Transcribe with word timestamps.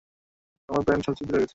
আমার 0.69 0.79
সব 0.79 0.85
প্যান্ট 0.87 1.03
ছিদ্র 1.17 1.33
হয়ে 1.33 1.43
আছে। 1.43 1.49